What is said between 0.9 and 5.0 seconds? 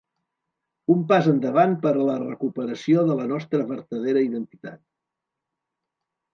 Un pas endavant per a la recuperació de la nostra vertadera identitat.